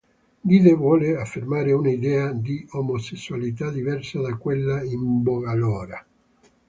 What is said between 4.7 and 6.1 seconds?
in voga allora.